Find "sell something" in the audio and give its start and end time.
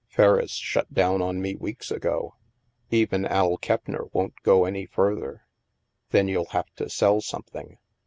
6.89-7.77